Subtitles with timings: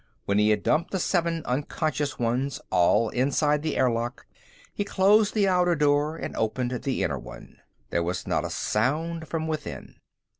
[0.25, 4.25] When he had dumped the seven unconscious ones all inside the airlock,
[4.73, 7.57] he closed the outer door and opened the inner one.
[7.91, 9.97] There was not a sound from within.